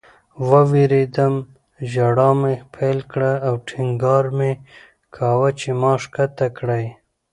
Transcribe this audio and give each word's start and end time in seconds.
ووېرېدم. 0.49 1.35
ژړا 1.91 2.29
مې 2.41 2.55
پیل 2.73 2.99
کړه 3.11 3.33
او 3.47 3.53
ټینګار 3.67 4.25
مې 4.37 4.51
کاوه 5.15 5.49
چې 5.59 5.69
ما 5.81 5.93
ښکته 6.03 6.47
کړئ 6.57 6.85